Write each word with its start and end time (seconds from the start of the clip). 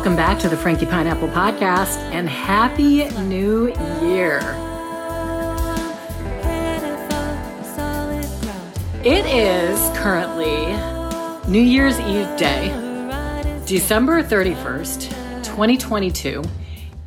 Welcome 0.00 0.16
back 0.16 0.38
to 0.38 0.48
the 0.48 0.56
Frankie 0.56 0.86
Pineapple 0.86 1.28
Podcast 1.28 1.98
and 2.10 2.26
Happy 2.26 3.06
New 3.20 3.66
Year. 4.00 4.38
It 9.04 9.26
is 9.26 9.98
currently 9.98 10.72
New 11.52 11.60
Year's 11.60 12.00
Eve 12.00 12.34
Day, 12.38 12.70
December 13.66 14.22
31st, 14.22 15.10
2022, 15.44 16.44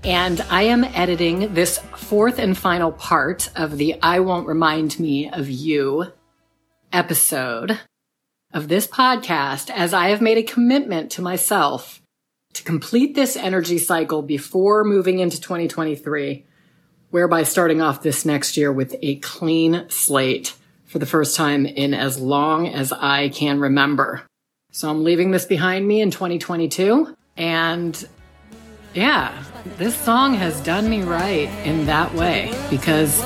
and 0.04 0.42
I 0.52 0.62
am 0.62 0.84
editing 0.84 1.52
this 1.56 1.80
fourth 1.98 2.38
and 2.38 2.56
final 2.56 2.92
part 2.92 3.50
of 3.56 3.80
the 3.80 3.96
I 4.04 4.20
Won't 4.20 4.46
Remind 4.46 5.00
Me 5.00 5.32
of 5.32 5.50
You 5.50 6.14
episode 6.92 7.80
of 8.54 8.68
this 8.68 8.86
podcast 8.86 9.72
as 9.72 9.96
I 9.96 10.10
have 10.10 10.22
made 10.22 10.38
a 10.38 10.44
commitment 10.44 11.10
to 11.14 11.24
myself 11.24 12.03
to 12.54 12.64
complete 12.64 13.16
this 13.16 13.36
energy 13.36 13.78
cycle 13.78 14.22
before 14.22 14.84
moving 14.84 15.20
into 15.20 15.42
2023, 15.42 16.46
whereby 17.10 17.44
starting 17.44 17.82
off 17.82 18.02
this 18.02 18.26
next 18.26 18.58
year 18.58 18.72
with 18.72 18.96
a 19.02 19.16
clean 19.18 19.86
slate 19.90 20.56
for 20.86 21.00
the 21.00 21.06
first 21.06 21.36
time 21.36 21.66
in 21.66 21.94
as 21.94 22.20
long 22.20 22.68
as 22.68 22.92
I 22.92 23.30
can 23.30 23.60
remember. 23.60 24.22
So 24.72 24.90
I'm 24.90 25.04
leaving 25.04 25.32
this 25.32 25.46
behind 25.46 25.88
me 25.88 26.02
in 26.02 26.12
2022. 26.12 27.16
And 27.38 28.08
yeah, 28.94 29.44
this 29.78 29.96
song 29.96 30.36
has 30.36 30.60
done 30.62 30.90
me 30.90 31.02
right 31.02 31.50
in 31.66 31.88
that 31.88 32.14
way 32.14 32.54
because 32.70 33.20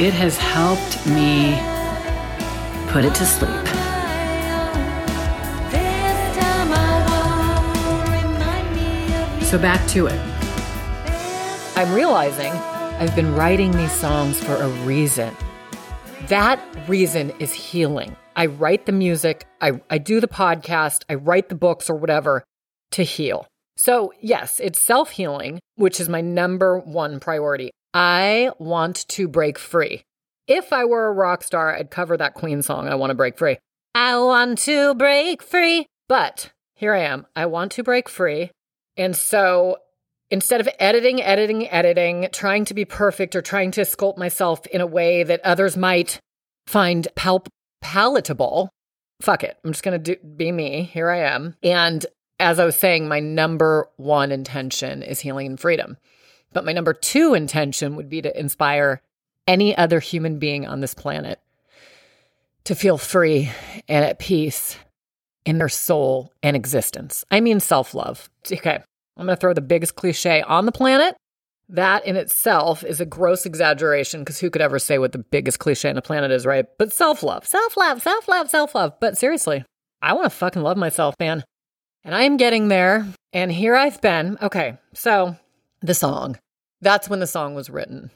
it 0.00 0.12
has 0.14 0.36
helped 0.36 1.06
me 1.06 1.56
put 2.92 3.04
it 3.04 3.14
to 3.14 3.24
sleep. 3.24 3.81
So 9.52 9.58
back 9.58 9.86
to 9.88 10.06
it. 10.06 10.18
I'm 11.76 11.92
realizing 11.92 12.50
I've 12.50 13.14
been 13.14 13.34
writing 13.34 13.70
these 13.72 13.92
songs 13.92 14.42
for 14.42 14.54
a 14.54 14.68
reason. 14.86 15.36
That 16.28 16.58
reason 16.88 17.34
is 17.38 17.52
healing. 17.52 18.16
I 18.34 18.46
write 18.46 18.86
the 18.86 18.92
music, 18.92 19.46
I, 19.60 19.82
I 19.90 19.98
do 19.98 20.22
the 20.22 20.26
podcast, 20.26 21.02
I 21.10 21.16
write 21.16 21.50
the 21.50 21.54
books 21.54 21.90
or 21.90 21.96
whatever 21.96 22.42
to 22.92 23.02
heal. 23.02 23.46
So, 23.76 24.14
yes, 24.22 24.58
it's 24.58 24.80
self 24.80 25.10
healing, 25.10 25.60
which 25.74 26.00
is 26.00 26.08
my 26.08 26.22
number 26.22 26.78
one 26.78 27.20
priority. 27.20 27.72
I 27.92 28.52
want 28.58 29.06
to 29.08 29.28
break 29.28 29.58
free. 29.58 30.00
If 30.48 30.72
I 30.72 30.86
were 30.86 31.08
a 31.08 31.12
rock 31.12 31.42
star, 31.42 31.76
I'd 31.76 31.90
cover 31.90 32.16
that 32.16 32.32
Queen 32.32 32.62
song, 32.62 32.88
I 32.88 32.94
Want 32.94 33.10
to 33.10 33.14
Break 33.14 33.36
Free. 33.36 33.58
I 33.94 34.18
want 34.18 34.60
to 34.60 34.94
break 34.94 35.42
free. 35.42 35.84
But 36.08 36.52
here 36.74 36.94
I 36.94 37.00
am. 37.00 37.26
I 37.36 37.44
want 37.44 37.72
to 37.72 37.82
break 37.82 38.08
free. 38.08 38.50
And 38.96 39.16
so 39.16 39.78
instead 40.30 40.60
of 40.60 40.68
editing, 40.78 41.22
editing, 41.22 41.68
editing, 41.68 42.28
trying 42.32 42.64
to 42.66 42.74
be 42.74 42.84
perfect 42.84 43.36
or 43.36 43.42
trying 43.42 43.70
to 43.72 43.82
sculpt 43.82 44.16
myself 44.16 44.66
in 44.66 44.80
a 44.80 44.86
way 44.86 45.22
that 45.22 45.40
others 45.44 45.76
might 45.76 46.20
find 46.66 47.06
pal- 47.14 47.44
palatable, 47.80 48.70
fuck 49.20 49.44
it. 49.44 49.58
I'm 49.64 49.72
just 49.72 49.84
going 49.84 50.02
to 50.02 50.16
be 50.16 50.50
me. 50.50 50.84
Here 50.84 51.10
I 51.10 51.20
am. 51.20 51.56
And 51.62 52.04
as 52.40 52.58
I 52.58 52.64
was 52.64 52.76
saying, 52.76 53.06
my 53.06 53.20
number 53.20 53.88
one 53.96 54.32
intention 54.32 55.02
is 55.02 55.20
healing 55.20 55.46
and 55.46 55.60
freedom. 55.60 55.96
But 56.52 56.64
my 56.64 56.72
number 56.72 56.92
two 56.92 57.34
intention 57.34 57.96
would 57.96 58.08
be 58.08 58.22
to 58.22 58.38
inspire 58.38 59.00
any 59.46 59.76
other 59.76 60.00
human 60.00 60.38
being 60.38 60.66
on 60.66 60.80
this 60.80 60.94
planet 60.94 61.40
to 62.64 62.74
feel 62.74 62.98
free 62.98 63.50
and 63.88 64.04
at 64.04 64.18
peace 64.18 64.76
in 65.44 65.58
their 65.58 65.68
soul 65.68 66.32
and 66.42 66.56
existence. 66.56 67.24
I 67.30 67.40
mean, 67.40 67.60
self 67.60 67.94
love. 67.94 68.30
Okay. 68.50 68.78
I'm 69.16 69.26
going 69.26 69.36
to 69.36 69.40
throw 69.40 69.52
the 69.52 69.60
biggest 69.60 69.94
cliche 69.94 70.42
on 70.42 70.66
the 70.66 70.72
planet. 70.72 71.16
That 71.68 72.04
in 72.06 72.16
itself 72.16 72.84
is 72.84 73.00
a 73.00 73.06
gross 73.06 73.46
exaggeration 73.46 74.20
because 74.20 74.40
who 74.40 74.50
could 74.50 74.62
ever 74.62 74.78
say 74.78 74.98
what 74.98 75.12
the 75.12 75.18
biggest 75.18 75.58
cliche 75.58 75.88
on 75.88 75.94
the 75.94 76.02
planet 76.02 76.30
is, 76.30 76.44
right? 76.44 76.66
But 76.78 76.92
self 76.92 77.22
love, 77.22 77.46
self 77.46 77.76
love, 77.76 78.02
self 78.02 78.28
love, 78.28 78.50
self 78.50 78.74
love. 78.74 78.94
But 79.00 79.16
seriously, 79.16 79.64
I 80.00 80.12
want 80.12 80.24
to 80.24 80.30
fucking 80.30 80.62
love 80.62 80.76
myself, 80.76 81.14
man. 81.18 81.44
And 82.04 82.14
I 82.14 82.22
am 82.22 82.36
getting 82.36 82.68
there. 82.68 83.06
And 83.32 83.50
here 83.50 83.74
I've 83.74 84.00
been. 84.00 84.36
Okay. 84.42 84.76
So 84.92 85.36
the 85.80 85.94
song, 85.94 86.38
that's 86.80 87.08
when 87.08 87.20
the 87.20 87.26
song 87.26 87.54
was 87.54 87.70
written. 87.70 88.10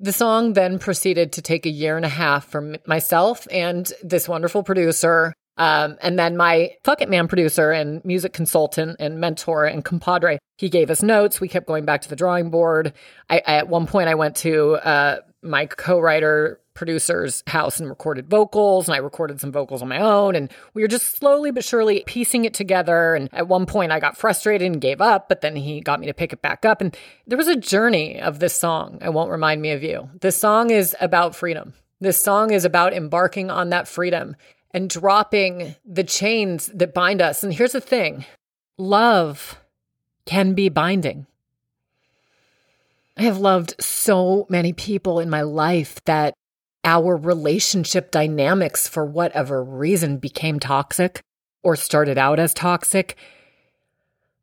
The 0.00 0.12
song 0.12 0.54
then 0.54 0.78
proceeded 0.78 1.32
to 1.32 1.42
take 1.42 1.64
a 1.64 1.70
year 1.70 1.96
and 1.96 2.04
a 2.04 2.10
half 2.10 2.46
for 2.46 2.76
myself 2.86 3.46
and 3.50 3.90
this 4.02 4.28
wonderful 4.28 4.62
producer 4.62 5.32
um, 5.56 5.96
and 6.02 6.18
then 6.18 6.36
my 6.36 6.72
Fuck 6.84 7.06
Man 7.08 7.28
producer 7.28 7.72
and 7.72 8.04
music 8.04 8.32
consultant 8.32 8.96
and 8.98 9.20
mentor 9.20 9.64
and 9.64 9.84
compadre, 9.84 10.38
he 10.58 10.68
gave 10.68 10.90
us 10.90 11.02
notes. 11.02 11.40
We 11.40 11.48
kept 11.48 11.66
going 11.66 11.84
back 11.84 12.02
to 12.02 12.08
the 12.08 12.16
drawing 12.16 12.50
board. 12.50 12.92
I, 13.30 13.42
I 13.46 13.56
at 13.56 13.68
one 13.68 13.86
point 13.86 14.08
I 14.08 14.14
went 14.14 14.36
to 14.36 14.74
uh, 14.76 15.20
my 15.42 15.66
co-writer 15.66 16.60
producer's 16.74 17.42
house 17.46 17.80
and 17.80 17.88
recorded 17.88 18.28
vocals 18.28 18.86
and 18.86 18.94
I 18.94 18.98
recorded 18.98 19.40
some 19.40 19.50
vocals 19.50 19.80
on 19.80 19.88
my 19.88 19.98
own 19.98 20.34
and 20.34 20.52
we 20.74 20.82
were 20.82 20.88
just 20.88 21.16
slowly 21.16 21.50
but 21.50 21.64
surely 21.64 22.04
piecing 22.06 22.44
it 22.44 22.52
together 22.52 23.14
and 23.14 23.32
at 23.32 23.48
one 23.48 23.64
point 23.64 23.92
I 23.92 23.98
got 23.98 24.18
frustrated 24.18 24.70
and 24.70 24.78
gave 24.78 25.00
up 25.00 25.26
but 25.26 25.40
then 25.40 25.56
he 25.56 25.80
got 25.80 26.00
me 26.00 26.06
to 26.06 26.12
pick 26.12 26.34
it 26.34 26.42
back 26.42 26.66
up 26.66 26.82
and 26.82 26.94
there 27.26 27.38
was 27.38 27.48
a 27.48 27.56
journey 27.56 28.20
of 28.20 28.40
this 28.40 28.54
song 28.54 28.98
I 29.00 29.08
won't 29.08 29.30
remind 29.30 29.62
me 29.62 29.70
of 29.70 29.82
you. 29.82 30.10
This 30.20 30.36
song 30.36 30.68
is 30.68 30.94
about 31.00 31.34
freedom. 31.34 31.72
This 31.98 32.22
song 32.22 32.50
is 32.50 32.66
about 32.66 32.92
embarking 32.92 33.50
on 33.50 33.70
that 33.70 33.88
freedom 33.88 34.36
and 34.72 34.90
dropping 34.90 35.74
the 35.84 36.04
chains 36.04 36.66
that 36.74 36.94
bind 36.94 37.22
us. 37.22 37.42
And 37.42 37.52
here's 37.52 37.72
the 37.72 37.80
thing 37.80 38.24
love 38.78 39.60
can 40.24 40.54
be 40.54 40.68
binding. 40.68 41.26
I 43.16 43.22
have 43.22 43.38
loved 43.38 43.74
so 43.82 44.46
many 44.50 44.72
people 44.72 45.20
in 45.20 45.30
my 45.30 45.40
life 45.40 46.04
that 46.04 46.34
our 46.84 47.16
relationship 47.16 48.10
dynamics, 48.10 48.86
for 48.86 49.04
whatever 49.04 49.64
reason, 49.64 50.18
became 50.18 50.60
toxic 50.60 51.22
or 51.62 51.76
started 51.76 52.18
out 52.18 52.38
as 52.38 52.52
toxic. 52.52 53.16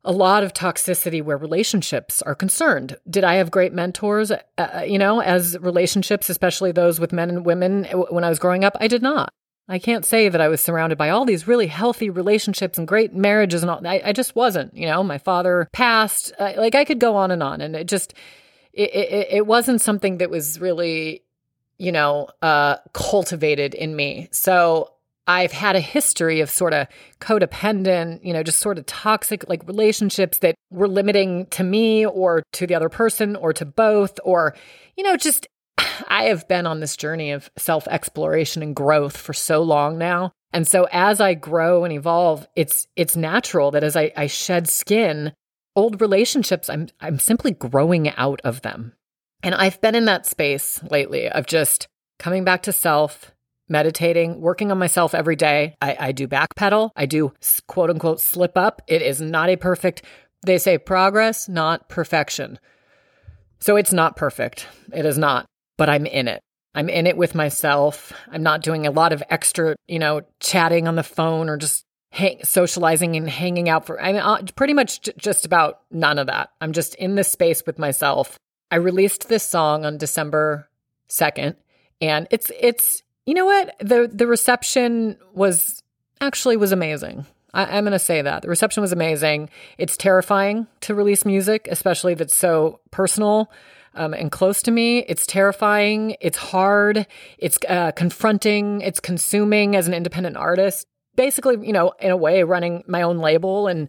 A 0.04 0.12
lot 0.12 0.42
of 0.42 0.52
toxicity 0.52 1.22
where 1.22 1.38
relationships 1.38 2.20
are 2.22 2.34
concerned. 2.34 2.98
Did 3.08 3.24
I 3.24 3.36
have 3.36 3.50
great 3.50 3.72
mentors, 3.72 4.30
uh, 4.30 4.84
you 4.86 4.98
know, 4.98 5.20
as 5.20 5.56
relationships, 5.60 6.28
especially 6.28 6.72
those 6.72 7.00
with 7.00 7.12
men 7.12 7.30
and 7.30 7.46
women 7.46 7.84
when 8.10 8.24
I 8.24 8.28
was 8.28 8.38
growing 8.38 8.64
up? 8.64 8.76
I 8.80 8.88
did 8.88 9.00
not. 9.00 9.32
I 9.68 9.78
can't 9.78 10.04
say 10.04 10.28
that 10.28 10.40
I 10.40 10.48
was 10.48 10.60
surrounded 10.60 10.98
by 10.98 11.08
all 11.08 11.24
these 11.24 11.48
really 11.48 11.68
healthy 11.68 12.10
relationships 12.10 12.76
and 12.76 12.86
great 12.86 13.14
marriages 13.14 13.62
and 13.62 13.70
all. 13.70 13.86
I, 13.86 14.02
I 14.04 14.12
just 14.12 14.36
wasn't. 14.36 14.76
You 14.76 14.86
know, 14.86 15.02
my 15.02 15.18
father 15.18 15.68
passed. 15.72 16.32
Uh, 16.38 16.52
like 16.56 16.74
I 16.74 16.84
could 16.84 17.00
go 17.00 17.16
on 17.16 17.30
and 17.30 17.42
on, 17.42 17.60
and 17.60 17.74
it 17.74 17.88
just 17.88 18.14
it, 18.74 18.90
it, 18.94 19.28
it 19.30 19.46
wasn't 19.46 19.80
something 19.80 20.18
that 20.18 20.30
was 20.30 20.60
really, 20.60 21.22
you 21.78 21.92
know, 21.92 22.28
uh, 22.42 22.76
cultivated 22.92 23.74
in 23.74 23.96
me. 23.96 24.28
So 24.32 24.90
I've 25.26 25.52
had 25.52 25.76
a 25.76 25.80
history 25.80 26.40
of 26.40 26.50
sort 26.50 26.74
of 26.74 26.86
codependent, 27.20 28.22
you 28.22 28.32
know, 28.32 28.42
just 28.42 28.58
sort 28.58 28.78
of 28.78 28.84
toxic 28.84 29.48
like 29.48 29.66
relationships 29.66 30.38
that 30.38 30.54
were 30.70 30.88
limiting 30.88 31.46
to 31.46 31.64
me 31.64 32.04
or 32.04 32.42
to 32.52 32.66
the 32.66 32.74
other 32.74 32.90
person 32.90 33.34
or 33.36 33.52
to 33.54 33.64
both 33.64 34.20
or, 34.24 34.54
you 34.96 35.04
know, 35.04 35.16
just 35.16 35.46
I 36.08 36.24
have 36.24 36.48
been 36.48 36.66
on 36.66 36.80
this 36.80 36.96
journey 36.96 37.32
of 37.32 37.50
self 37.56 37.86
exploration 37.88 38.62
and 38.62 38.74
growth 38.74 39.16
for 39.16 39.32
so 39.32 39.62
long 39.62 39.98
now. 39.98 40.32
And 40.52 40.66
so 40.66 40.86
as 40.92 41.20
I 41.20 41.34
grow 41.34 41.84
and 41.84 41.92
evolve, 41.92 42.46
it's 42.54 42.86
it's 42.96 43.16
natural 43.16 43.70
that 43.72 43.84
as 43.84 43.96
I, 43.96 44.12
I 44.16 44.26
shed 44.26 44.68
skin, 44.68 45.32
old 45.74 46.00
relationships, 46.00 46.70
I'm 46.70 46.88
I'm 47.00 47.18
simply 47.18 47.50
growing 47.50 48.08
out 48.10 48.40
of 48.44 48.62
them. 48.62 48.92
And 49.42 49.54
I've 49.54 49.80
been 49.80 49.94
in 49.94 50.06
that 50.06 50.26
space 50.26 50.82
lately 50.90 51.28
of 51.28 51.46
just 51.46 51.86
coming 52.18 52.44
back 52.44 52.62
to 52.62 52.72
self, 52.72 53.32
meditating, 53.68 54.40
working 54.40 54.70
on 54.70 54.78
myself 54.78 55.14
every 55.14 55.36
day. 55.36 55.74
I, 55.82 55.96
I 55.98 56.12
do 56.12 56.28
backpedal. 56.28 56.90
I 56.96 57.06
do 57.06 57.32
quote 57.66 57.90
unquote 57.90 58.20
slip 58.20 58.56
up. 58.56 58.82
It 58.86 59.02
is 59.02 59.20
not 59.20 59.48
a 59.48 59.56
perfect, 59.56 60.02
they 60.46 60.58
say 60.58 60.78
progress, 60.78 61.48
not 61.48 61.88
perfection. 61.88 62.58
So 63.58 63.76
it's 63.76 63.92
not 63.92 64.16
perfect. 64.16 64.66
It 64.92 65.06
is 65.06 65.18
not 65.18 65.46
but 65.76 65.88
I'm 65.88 66.06
in 66.06 66.28
it. 66.28 66.42
I'm 66.74 66.88
in 66.88 67.06
it 67.06 67.16
with 67.16 67.34
myself. 67.34 68.12
I'm 68.30 68.42
not 68.42 68.62
doing 68.62 68.86
a 68.86 68.90
lot 68.90 69.12
of 69.12 69.22
extra, 69.30 69.76
you 69.86 69.98
know, 69.98 70.22
chatting 70.40 70.88
on 70.88 70.96
the 70.96 71.02
phone 71.02 71.48
or 71.48 71.56
just 71.56 71.84
hang, 72.10 72.40
socializing 72.42 73.16
and 73.16 73.30
hanging 73.30 73.68
out 73.68 73.86
for, 73.86 74.00
I 74.00 74.12
mean, 74.12 74.22
uh, 74.22 74.42
pretty 74.56 74.74
much 74.74 75.02
j- 75.02 75.12
just 75.16 75.46
about 75.46 75.82
none 75.90 76.18
of 76.18 76.26
that. 76.26 76.50
I'm 76.60 76.72
just 76.72 76.94
in 76.96 77.14
this 77.14 77.30
space 77.30 77.62
with 77.64 77.78
myself. 77.78 78.38
I 78.70 78.76
released 78.76 79.28
this 79.28 79.44
song 79.44 79.84
on 79.84 79.98
December 79.98 80.68
2nd 81.08 81.54
and 82.00 82.26
it's, 82.30 82.50
it's, 82.58 83.02
you 83.24 83.34
know 83.34 83.46
what? 83.46 83.76
The, 83.78 84.10
the 84.12 84.26
reception 84.26 85.16
was 85.32 85.82
actually 86.20 86.56
was 86.56 86.72
amazing. 86.72 87.24
I, 87.52 87.78
am 87.78 87.84
going 87.84 87.92
to 87.92 88.00
say 88.00 88.20
that 88.20 88.42
the 88.42 88.48
reception 88.48 88.80
was 88.80 88.92
amazing. 88.92 89.48
It's 89.78 89.96
terrifying 89.96 90.66
to 90.80 90.94
release 90.94 91.24
music, 91.24 91.68
especially 91.70 92.12
if 92.12 92.20
it's 92.20 92.36
so 92.36 92.80
personal 92.90 93.50
um, 93.94 94.14
and 94.14 94.30
close 94.30 94.62
to 94.62 94.70
me. 94.70 95.00
It's 95.00 95.26
terrifying. 95.26 96.16
It's 96.20 96.38
hard. 96.38 97.06
It's 97.38 97.58
uh, 97.68 97.92
confronting. 97.92 98.80
It's 98.80 99.00
consuming 99.00 99.76
as 99.76 99.88
an 99.88 99.94
independent 99.94 100.36
artist. 100.36 100.86
Basically, 101.16 101.64
you 101.64 101.72
know, 101.72 101.92
in 102.00 102.10
a 102.10 102.16
way, 102.16 102.42
running 102.42 102.82
my 102.88 103.02
own 103.02 103.18
label 103.18 103.68
and 103.68 103.88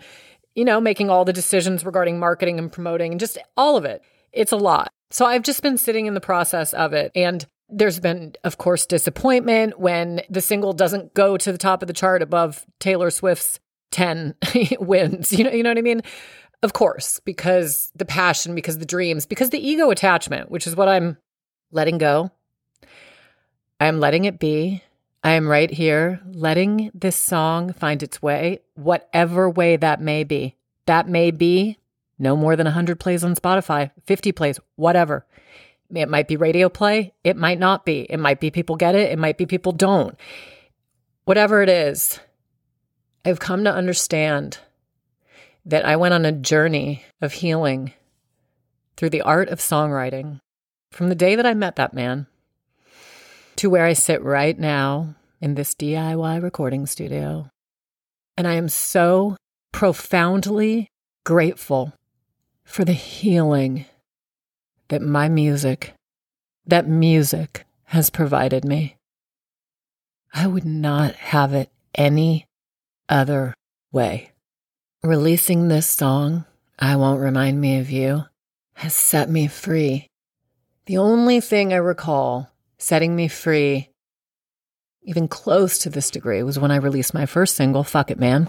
you 0.55 0.63
know, 0.63 0.79
making 0.79 1.09
all 1.09 1.25
the 1.25 1.33
decisions 1.33 1.85
regarding 1.85 2.17
marketing 2.17 2.57
and 2.57 2.71
promoting 2.71 3.11
and 3.11 3.19
just 3.19 3.37
all 3.57 3.77
of 3.77 3.85
it. 3.85 4.01
It's 4.31 4.53
a 4.53 4.57
lot. 4.57 4.91
So 5.11 5.25
I've 5.25 5.43
just 5.43 5.61
been 5.61 5.77
sitting 5.77 6.07
in 6.07 6.13
the 6.13 6.21
process 6.21 6.73
of 6.73 6.93
it. 6.93 7.11
And 7.13 7.45
there's 7.69 7.99
been, 7.99 8.33
of 8.43 8.57
course, 8.57 8.85
disappointment 8.85 9.79
when 9.79 10.21
the 10.29 10.41
single 10.41 10.73
doesn't 10.73 11.13
go 11.13 11.37
to 11.37 11.51
the 11.51 11.57
top 11.57 11.81
of 11.83 11.87
the 11.87 11.93
chart 11.93 12.21
above 12.21 12.65
Taylor 12.79 13.09
Swift's 13.09 13.59
10 13.91 14.35
wins. 14.79 15.31
You 15.33 15.45
know, 15.45 15.51
you 15.51 15.63
know 15.63 15.69
what 15.69 15.77
I 15.77 15.81
mean? 15.81 16.01
Of 16.65 16.73
course, 16.73 17.19
because 17.19 17.91
the 17.95 18.05
passion, 18.05 18.55
because 18.55 18.79
the 18.79 18.87
dreams, 18.87 19.27
because 19.27 19.51
the 19.51 19.59
ego 19.59 19.91
attachment, 19.91 20.49
which 20.49 20.65
is 20.65 20.75
what 20.75 20.87
I'm 20.87 21.15
letting 21.71 21.99
go. 21.99 22.31
I'm 23.79 23.99
letting 23.99 24.25
it 24.25 24.39
be. 24.39 24.81
I 25.23 25.33
am 25.33 25.47
right 25.47 25.69
here, 25.69 26.21
letting 26.25 26.89
this 26.95 27.17
song 27.17 27.71
find 27.71 28.01
its 28.01 28.19
way, 28.19 28.61
whatever 28.73 29.47
way 29.47 29.75
that 29.75 30.01
may 30.01 30.23
be. 30.23 30.55
That 30.87 31.07
may 31.07 31.29
be 31.29 31.77
no 32.17 32.35
more 32.35 32.55
than 32.55 32.65
100 32.65 32.99
plays 32.99 33.23
on 33.23 33.35
Spotify, 33.35 33.91
50 34.07 34.31
plays, 34.31 34.59
whatever. 34.75 35.23
It 35.93 36.09
might 36.09 36.27
be 36.27 36.35
radio 36.35 36.67
play. 36.67 37.13
It 37.23 37.37
might 37.37 37.59
not 37.59 37.85
be. 37.85 38.07
It 38.09 38.17
might 38.17 38.39
be 38.39 38.49
people 38.49 38.75
get 38.75 38.95
it. 38.95 39.11
It 39.11 39.19
might 39.19 39.37
be 39.37 39.45
people 39.45 39.71
don't. 39.71 40.17
Whatever 41.25 41.61
it 41.61 41.69
is, 41.69 42.19
I've 43.23 43.39
come 43.39 43.65
to 43.65 43.71
understand 43.71 44.57
that 45.65 45.85
I 45.85 45.95
went 45.95 46.13
on 46.13 46.25
a 46.25 46.31
journey 46.31 47.03
of 47.21 47.33
healing 47.33 47.93
through 48.95 49.09
the 49.09 49.21
art 49.21 49.49
of 49.49 49.59
songwriting 49.59 50.39
from 50.91 51.09
the 51.09 51.15
day 51.15 51.35
that 51.35 51.45
I 51.45 51.53
met 51.53 51.75
that 51.75 51.93
man 51.93 52.27
to 53.57 53.69
where 53.69 53.85
I 53.85 53.93
sit 53.93 54.21
right 54.21 54.57
now 54.57 55.15
in 55.41 55.55
this 55.55 55.73
DIY 55.73 56.41
recording 56.41 56.85
studio. 56.85 57.49
And 58.37 58.47
I 58.47 58.53
am 58.53 58.69
so 58.69 59.37
profoundly 59.71 60.87
grateful 61.25 61.93
for 62.63 62.85
the 62.85 62.93
healing 62.93 63.85
that 64.89 65.01
my 65.01 65.29
music, 65.29 65.93
that 66.65 66.87
music 66.87 67.65
has 67.85 68.09
provided 68.09 68.65
me. 68.65 68.95
I 70.33 70.47
would 70.47 70.65
not 70.65 71.15
have 71.15 71.53
it 71.53 71.69
any 71.95 72.45
other 73.07 73.53
way. 73.91 74.31
Releasing 75.05 75.67
this 75.67 75.85
song, 75.85 76.45
I 76.79 76.95
Won't 76.95 77.21
Remind 77.21 77.61
Me 77.61 77.77
of 77.77 77.91
You, 77.91 78.23
has 78.73 78.95
set 78.95 79.29
me 79.29 79.45
free. 79.45 80.07
The 80.87 80.97
only 80.97 81.41
thing 81.41 81.73
I 81.73 81.75
recall 81.75 82.49
setting 82.79 83.15
me 83.15 83.27
free, 83.27 83.91
even 85.03 85.27
close 85.27 85.77
to 85.79 85.91
this 85.91 86.09
degree, 86.09 86.41
was 86.41 86.57
when 86.57 86.71
I 86.71 86.77
released 86.77 87.13
my 87.13 87.27
first 87.27 87.55
single, 87.55 87.83
Fuck 87.83 88.09
It 88.09 88.17
Man. 88.17 88.47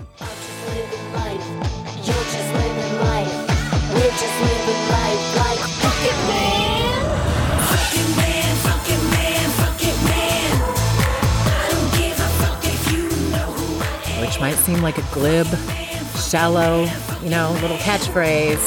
which 14.23 14.41
might 14.41 14.57
seem 14.57 14.81
like 14.81 14.97
a 14.97 15.05
glib, 15.13 15.47
shallow, 16.31 16.89
you 17.23 17.31
know, 17.31 17.57
little 17.63 17.77
catchphrase. 17.79 18.61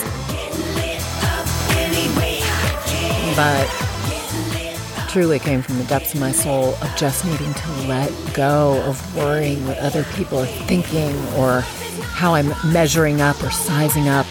But 3.36 5.10
truly 5.10 5.40
came 5.40 5.62
from 5.62 5.78
the 5.78 5.84
depths 5.86 6.14
of 6.14 6.20
my 6.20 6.32
soul 6.32 6.76
of 6.76 6.96
just 6.96 7.26
needing 7.26 7.54
to 7.54 7.72
let 7.88 8.12
go 8.34 8.82
of 8.84 9.16
worrying 9.16 9.66
what 9.68 9.78
other 9.80 10.04
people 10.16 10.38
are 10.38 10.46
thinking 10.46 11.16
or 11.36 11.62
how 12.02 12.36
I'm 12.36 12.54
measuring 12.72 13.20
up 13.20 13.42
or 13.44 13.50
sizing 13.50 14.08
up. 14.08 14.28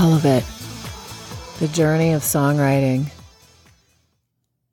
All 0.00 0.14
of 0.14 0.24
it. 0.24 0.42
The 1.58 1.68
journey 1.68 2.12
of 2.12 2.22
songwriting 2.22 3.10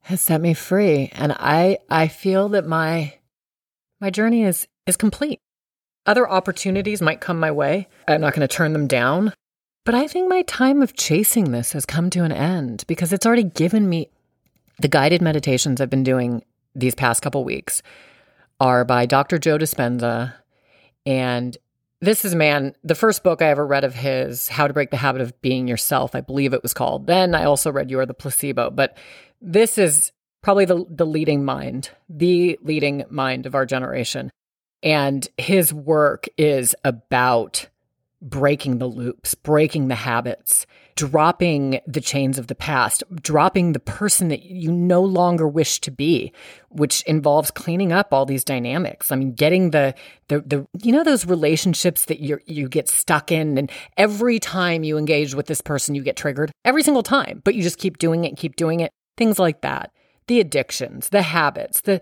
has 0.04 0.22
set 0.22 0.40
me 0.40 0.54
free 0.54 1.12
and 1.14 1.34
I 1.34 1.80
I 1.90 2.08
feel 2.08 2.48
that 2.50 2.66
my 2.66 3.16
my 4.00 4.10
journey 4.10 4.44
is 4.44 4.68
is 4.86 4.96
complete. 4.96 5.40
Other 6.06 6.30
opportunities 6.30 7.02
might 7.02 7.20
come 7.20 7.42
my 7.42 7.52
way. 7.52 7.90
I'm 8.08 8.22
not 8.22 8.34
going 8.34 8.48
to 8.48 8.56
turn 8.56 8.72
them 8.72 8.88
down, 8.88 9.34
but 9.84 9.94
I 9.94 10.08
think 10.08 10.30
my 10.30 10.44
time 10.44 10.82
of 10.82 10.96
chasing 10.96 11.52
this 11.52 11.74
has 11.74 11.86
come 11.86 12.10
to 12.12 12.24
an 12.24 12.32
end 12.32 12.86
because 12.88 13.12
it's 13.12 13.26
already 13.26 13.44
given 13.44 13.90
me 13.90 14.10
the 14.80 14.88
guided 14.88 15.22
meditations 15.22 15.82
I've 15.82 15.90
been 15.90 16.04
doing 16.04 16.42
these 16.74 16.96
past 16.96 17.22
couple 17.22 17.44
weeks 17.44 17.82
are 18.62 18.86
by 18.86 19.06
Dr. 19.06 19.40
Joe 19.40 19.58
Dispenza 19.58 20.36
and 21.06 21.58
this 22.02 22.26
is 22.26 22.36
man, 22.36 22.76
the 22.84 22.96
first 22.96 23.24
book 23.24 23.42
I 23.42 23.48
ever 23.48 23.66
read 23.66 23.84
of 23.84 23.96
his, 23.96 24.48
How 24.48 24.68
to 24.68 24.74
Break 24.74 24.92
the 24.92 24.98
Habit 24.98 25.22
of 25.22 25.42
Being 25.42 25.68
Yourself, 25.68 26.14
I 26.14 26.22
believe 26.22 26.54
it 26.54 26.64
was 26.64 26.74
called. 26.74 27.08
Then 27.08 27.34
I 27.34 27.46
also 27.46 27.72
read 27.72 27.90
You 27.90 28.00
Are 28.00 28.06
the 28.06 28.14
Placebo. 28.14 28.70
But 28.70 28.98
this 29.42 29.78
is 29.78 30.12
probably 30.44 30.66
the, 30.66 30.86
the 30.90 31.06
leading 31.06 31.44
mind, 31.44 31.90
the 32.08 32.60
leading 32.62 33.04
mind 33.10 33.46
of 33.46 33.56
our 33.56 33.66
generation. 33.66 34.32
And 34.84 35.28
his 35.38 35.74
work 35.74 36.28
is 36.38 36.76
about 36.84 37.68
breaking 38.22 38.80
the 38.80 38.88
loops, 38.88 39.36
breaking 39.36 39.88
the 39.88 39.96
habits, 39.96 40.66
dropping 40.96 41.80
the 41.86 42.02
chains 42.02 42.40
of 42.40 42.48
the 42.48 42.56
past, 42.56 43.04
dropping 43.22 43.74
the 43.74 43.80
person 43.80 44.30
that 44.30 44.44
you 44.44 44.72
no 44.72 45.02
longer 45.02 45.48
wish 45.48 45.80
to 45.81 45.92
be, 45.92 46.34
which 46.69 47.04
involves 47.04 47.52
cleaning 47.52 47.92
up 47.92 48.12
all 48.12 48.25
these 48.25 48.44
dynamics. 48.44 49.12
I 49.12 49.16
mean, 49.16 49.34
getting 49.34 49.69
the 49.72 49.94
the 50.28 50.42
the 50.42 50.68
you 50.81 50.92
know 50.92 51.04
those 51.04 51.25
relationships 51.25 52.06
that 52.06 52.19
you 52.19 52.40
you 52.46 52.68
get 52.68 52.90
stuck 52.90 53.31
in 53.31 53.58
and 53.58 53.72
every 53.96 54.40
time 54.40 54.84
you 54.84 54.98
engage 54.98 55.36
with 55.36 55.46
this 55.46 55.62
person 55.62 55.96
you 55.96 56.04
get 56.04 56.18
triggered 56.18 56.52
every 56.66 56.84
single 56.84 57.04
time, 57.04 57.42
but 57.46 57.56
you 57.56 57.62
just 57.62 57.78
keep 57.78 58.00
doing 58.00 58.26
it, 58.26 58.38
keep 58.38 58.56
doing 58.56 58.80
it. 58.80 58.92
Things 59.16 59.40
like 59.40 59.62
that. 59.62 59.92
The 60.28 60.40
addictions, 60.40 61.09
the 61.09 61.21
habits, 61.21 61.81
the 61.81 62.02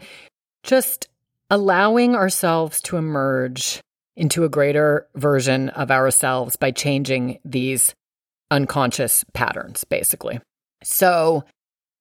just 0.64 1.10
allowing 1.50 2.16
ourselves 2.16 2.82
to 2.82 2.98
emerge 2.98 3.82
into 4.16 4.44
a 4.44 4.50
greater 4.50 5.08
version 5.16 5.70
of 5.70 5.92
ourselves 5.92 6.56
by 6.56 6.72
changing 6.72 7.40
these 7.44 7.94
unconscious 8.52 9.26
patterns, 9.34 9.84
basically. 9.84 10.40
So 10.84 11.44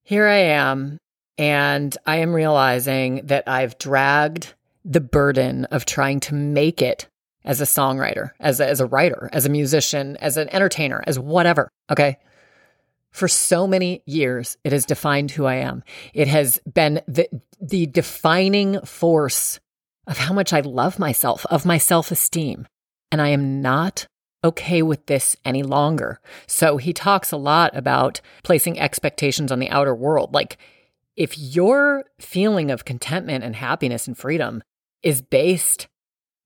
here 0.02 0.26
I 0.26 0.38
am, 0.38 0.98
and 1.38 1.96
I 2.06 2.16
am 2.16 2.32
realizing 2.32 3.26
that 3.26 3.48
I've 3.48 3.78
dragged 3.78 4.54
the 4.84 5.00
burden 5.00 5.64
of 5.66 5.86
trying 5.86 6.20
to 6.20 6.34
make 6.34 6.82
it 6.82 7.08
as 7.44 7.60
a 7.60 7.64
songwriter, 7.64 8.30
as 8.40 8.60
a, 8.60 8.68
as 8.68 8.80
a 8.80 8.86
writer, 8.86 9.28
as 9.32 9.46
a 9.46 9.50
musician, 9.50 10.16
as 10.18 10.36
an 10.36 10.48
entertainer, 10.50 11.02
as 11.06 11.18
whatever. 11.18 11.68
Okay. 11.90 12.18
For 13.10 13.28
so 13.28 13.66
many 13.66 14.02
years, 14.06 14.56
it 14.64 14.72
has 14.72 14.84
defined 14.84 15.30
who 15.30 15.44
I 15.46 15.56
am. 15.56 15.84
It 16.14 16.26
has 16.26 16.60
been 16.72 17.00
the, 17.06 17.28
the 17.60 17.86
defining 17.86 18.80
force 18.80 19.60
of 20.06 20.18
how 20.18 20.32
much 20.32 20.52
I 20.52 20.60
love 20.60 20.98
myself, 20.98 21.46
of 21.46 21.66
my 21.66 21.78
self 21.78 22.10
esteem. 22.10 22.66
And 23.10 23.20
I 23.22 23.28
am 23.28 23.62
not 23.62 24.06
okay 24.42 24.82
with 24.82 25.06
this 25.06 25.36
any 25.44 25.62
longer. 25.62 26.20
So 26.46 26.76
he 26.76 26.92
talks 26.92 27.32
a 27.32 27.36
lot 27.36 27.74
about 27.76 28.20
placing 28.42 28.78
expectations 28.78 29.50
on 29.50 29.58
the 29.58 29.70
outer 29.70 29.94
world. 29.94 30.34
Like, 30.34 30.58
if 31.16 31.38
your 31.38 32.04
feeling 32.18 32.70
of 32.70 32.84
contentment 32.84 33.44
and 33.44 33.56
happiness 33.56 34.06
and 34.06 34.18
freedom 34.18 34.62
is 35.02 35.22
based 35.22 35.86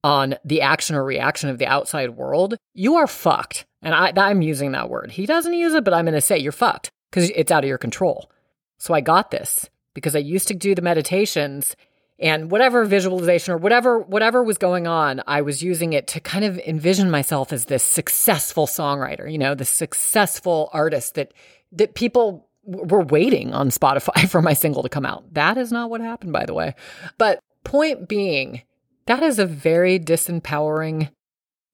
on 0.05 0.37
the 0.45 0.61
action 0.61 0.95
or 0.95 1.05
reaction 1.05 1.49
of 1.49 1.59
the 1.59 1.67
outside 1.67 2.11
world, 2.11 2.57
you 2.75 2.97
are 2.97 3.07
fucked. 3.07 3.67
And 3.83 3.95
I, 3.95 4.13
I'm 4.17 4.43
using 4.43 4.73
that 4.73 4.91
word. 4.91 5.13
He 5.13 5.27
doesn't 5.27 5.55
use 5.55 5.75
it, 5.75 5.85
but 5.85 5.95
I'm 5.95 6.05
going 6.05 6.15
to 6.15 6.21
say 6.21 6.39
you're 6.39 6.53
fucked 6.53 6.91
because 7.11 7.31
it's 7.31 7.51
out 7.51 7.65
of 7.65 7.69
your 7.69 7.79
control. 7.79 8.31
So 8.79 8.95
I 8.95 9.01
got 9.01 9.31
this 9.31 9.69
because 9.95 10.15
I 10.15 10.21
used 10.21 10.49
to 10.49 10.55
do 10.55 10.75
the 10.75 10.83
meditations 10.83 11.75
and 12.19 12.51
whatever 12.51 12.85
visualization 12.85 13.55
or 13.55 13.59
whatever 13.59 13.99
whatever 13.99 14.43
was 14.43 14.59
going 14.59 14.87
on 14.87 15.23
i 15.27 15.41
was 15.41 15.63
using 15.63 15.93
it 15.93 16.07
to 16.07 16.21
kind 16.21 16.45
of 16.45 16.59
envision 16.61 17.11
myself 17.11 17.53
as 17.53 17.67
this 17.67 17.85
successful 17.85 18.67
songwriter 18.67 19.31
you 19.31 19.39
know 19.39 19.55
the 19.55 19.65
successful 19.65 20.69
artist 20.73 21.15
that 21.15 21.33
that 21.73 21.95
people 21.95 22.49
were 22.69 23.03
waiting 23.03 23.55
on 23.55 23.71
spotify 23.71 24.29
for 24.29 24.43
my 24.43 24.53
single 24.53 24.83
to 24.83 24.89
come 24.89 25.07
out. 25.07 25.33
That 25.35 25.57
is 25.57 25.73
not 25.73 25.91
what 25.91 26.01
happened 26.01 26.33
by 26.33 26.45
the 26.45 26.55
way. 26.55 26.75
But 27.17 27.41
point 27.65 28.09
being 28.09 28.63
that 29.07 29.23
is 29.23 29.39
a 29.39 29.47
very 29.47 29.99
disempowering 29.99 31.11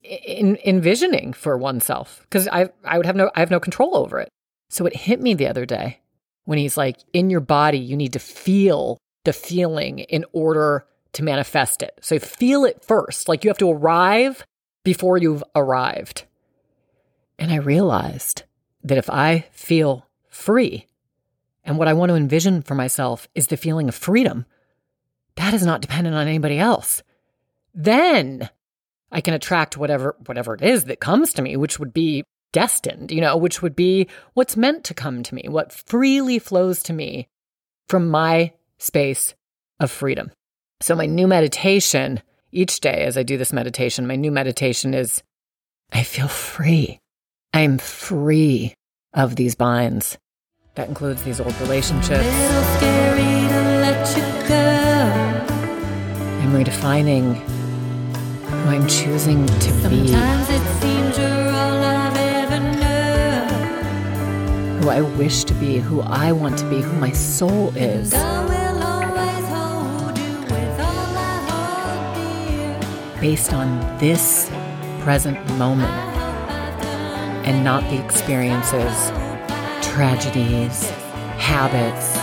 in, 0.02 0.58
envisioning 0.64 1.32
for 1.32 1.56
oneself 1.58 2.20
because 2.22 2.46
i 2.48 2.68
i 2.84 2.96
would 2.96 3.06
have 3.06 3.16
no 3.16 3.30
i 3.34 3.40
have 3.40 3.50
no 3.50 3.60
control 3.60 3.96
over 3.96 4.20
it. 4.20 4.28
So 4.70 4.86
it 4.86 4.96
hit 4.96 5.20
me 5.20 5.34
the 5.34 5.48
other 5.48 5.66
day 5.66 6.00
when 6.44 6.58
he's 6.58 6.76
like 6.76 6.98
in 7.12 7.30
your 7.30 7.40
body 7.40 7.78
you 7.78 7.96
need 7.96 8.12
to 8.12 8.18
feel 8.18 8.98
the 9.24 9.32
feeling 9.32 10.00
in 10.00 10.24
order 10.32 10.86
to 11.12 11.24
manifest 11.24 11.82
it. 11.82 11.98
So 12.00 12.18
feel 12.18 12.64
it 12.64 12.84
first. 12.84 13.28
Like 13.28 13.44
you 13.44 13.50
have 13.50 13.58
to 13.58 13.70
arrive 13.70 14.46
before 14.84 15.18
you've 15.18 15.44
arrived. 15.54 16.24
And 17.38 17.52
I 17.52 17.56
realized 17.56 18.42
that 18.82 18.98
if 18.98 19.10
I 19.10 19.46
feel 19.52 20.06
free, 20.28 20.86
and 21.64 21.78
what 21.78 21.88
I 21.88 21.94
want 21.94 22.10
to 22.10 22.16
envision 22.16 22.62
for 22.62 22.74
myself 22.74 23.28
is 23.34 23.46
the 23.46 23.56
feeling 23.56 23.88
of 23.88 23.94
freedom, 23.94 24.44
that 25.36 25.54
is 25.54 25.64
not 25.64 25.80
dependent 25.80 26.14
on 26.14 26.28
anybody 26.28 26.58
else. 26.58 27.02
Then 27.74 28.48
I 29.10 29.20
can 29.20 29.34
attract 29.34 29.76
whatever 29.76 30.16
whatever 30.26 30.54
it 30.54 30.62
is 30.62 30.84
that 30.84 31.00
comes 31.00 31.32
to 31.32 31.42
me, 31.42 31.56
which 31.56 31.78
would 31.78 31.94
be 31.94 32.24
destined, 32.52 33.10
you 33.10 33.20
know, 33.20 33.36
which 33.36 33.62
would 33.62 33.74
be 33.74 34.06
what's 34.34 34.56
meant 34.56 34.84
to 34.84 34.94
come 34.94 35.22
to 35.22 35.34
me, 35.34 35.46
what 35.48 35.72
freely 35.72 36.38
flows 36.38 36.82
to 36.84 36.92
me 36.92 37.28
from 37.88 38.08
my 38.08 38.52
space 38.84 39.34
of 39.80 39.90
freedom. 39.90 40.30
So 40.80 40.94
my 40.94 41.06
new 41.06 41.26
meditation 41.26 42.20
each 42.52 42.80
day 42.80 43.04
as 43.04 43.16
I 43.16 43.22
do 43.22 43.36
this 43.36 43.52
meditation, 43.52 44.06
my 44.06 44.16
new 44.16 44.30
meditation 44.30 44.94
is 44.94 45.22
I 45.92 46.02
feel 46.02 46.28
free. 46.28 46.98
I'm 47.52 47.78
free 47.78 48.74
of 49.12 49.36
these 49.36 49.54
binds. 49.54 50.18
That 50.74 50.88
includes 50.88 51.22
these 51.22 51.40
old 51.40 51.58
relationships. 51.60 52.26
I'm 56.40 56.52
redefining 56.52 57.36
who 58.44 58.70
I'm 58.70 58.86
choosing 58.88 59.46
to 59.46 59.88
be. 59.88 60.08
Who 64.80 64.90
I 64.90 65.00
wish 65.16 65.44
to 65.44 65.54
be, 65.54 65.78
who 65.78 66.02
I 66.02 66.32
want 66.32 66.58
to 66.58 66.68
be, 66.68 66.80
who 66.80 66.92
my 66.94 67.12
soul 67.12 67.74
is. 67.76 68.12
Based 73.24 73.54
on 73.54 73.80
this 73.96 74.50
present 75.00 75.38
moment 75.56 75.90
and 77.46 77.64
not 77.64 77.82
the 77.84 77.98
experiences 78.04 79.10
tragedies, 79.80 80.90
habits, 81.38 82.16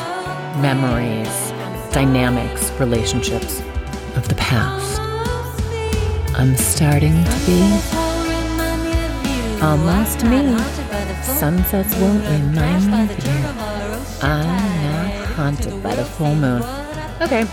memories, 0.61 1.49
dynamics, 1.91 2.69
relationships 2.79 3.61
of 4.15 4.27
the 4.27 4.35
past. 4.35 5.01
I'm 6.37 6.55
starting 6.55 7.23
to 7.23 7.45
be 7.47 7.63
almost 9.59 10.23
me. 10.23 10.55
Sunsets 11.23 11.95
won't 11.95 12.23
remind 12.29 12.91
me 12.91 13.01
of 13.05 13.25
you. 13.25 13.39
I'm 14.21 14.45
not 14.83 15.25
haunted 15.29 15.81
by 15.81 15.95
the 15.95 16.05
full 16.05 16.35
moon. 16.35 16.61
Okay. 17.21 17.47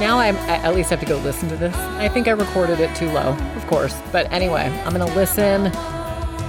Now 0.00 0.18
I 0.18 0.28
at 0.28 0.74
least 0.74 0.90
have 0.90 1.00
to 1.00 1.06
go 1.06 1.18
listen 1.18 1.48
to 1.48 1.56
this. 1.56 1.74
I 1.74 2.08
think 2.08 2.28
I 2.28 2.32
recorded 2.32 2.80
it 2.80 2.94
too 2.94 3.10
low, 3.10 3.36
of 3.56 3.66
course. 3.66 3.96
But 4.12 4.30
anyway, 4.32 4.64
I'm 4.84 4.94
going 4.94 5.06
to 5.06 5.14
listen 5.14 5.72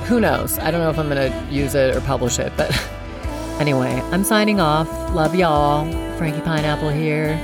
who 0.07 0.21
knows? 0.21 0.57
I 0.59 0.71
don't 0.71 0.79
know 0.79 0.89
if 0.89 0.97
I'm 0.97 1.09
going 1.09 1.31
to 1.31 1.53
use 1.53 1.75
it 1.75 1.93
or 1.93 1.99
publish 1.99 2.39
it, 2.39 2.53
but 2.55 2.71
anyway, 3.59 3.91
I'm 4.11 4.23
signing 4.23 4.61
off. 4.61 4.87
Love 5.13 5.35
y'all. 5.35 5.85
Frankie 6.17 6.39
Pineapple 6.41 6.89
here. 6.89 7.35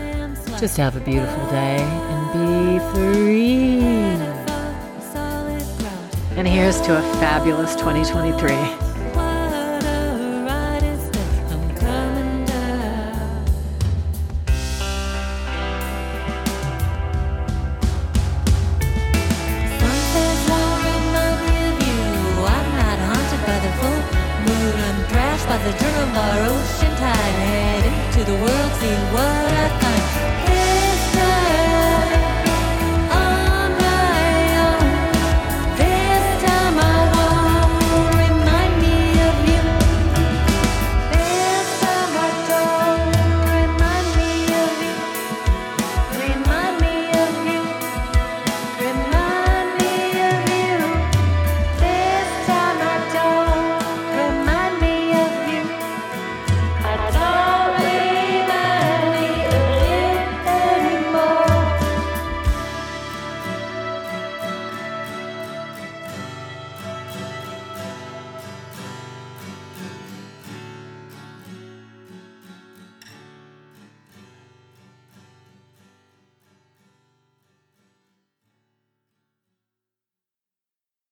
Just 0.58 0.78
have 0.78 0.96
a 0.96 1.02
beautiful 1.02 1.46
day 1.50 1.80
and 1.82 2.32
be 2.32 2.80
free. 2.94 3.80
And 6.38 6.48
here's 6.48 6.80
to 6.82 6.98
a 6.98 7.02
fabulous 7.20 7.76
2023. 7.76 8.93